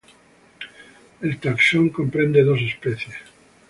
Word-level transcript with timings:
El 1.21 1.37
taxón 1.39 1.89
comprende 1.89 2.41
dos 2.43 2.59
especies. 2.59 3.19